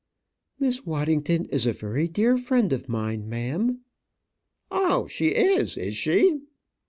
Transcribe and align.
"Miss 0.57 0.83
Waddington 0.83 1.45
is 1.45 1.67
a 1.67 1.73
very 1.73 2.07
dear 2.07 2.35
friend 2.35 2.73
of 2.73 2.89
mine, 2.89 3.29
ma'am." 3.29 3.81
"Oh; 4.71 5.05
she 5.05 5.27
is, 5.27 5.77
is 5.77 5.93
she?" 5.93 6.41